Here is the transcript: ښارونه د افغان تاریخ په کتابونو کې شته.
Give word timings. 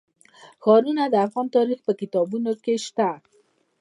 ښارونه 0.63 1.03
د 1.09 1.15
افغان 1.27 1.47
تاریخ 1.55 1.79
په 1.87 1.91
کتابونو 2.01 2.51
کې 2.63 2.73
شته. 2.85 3.09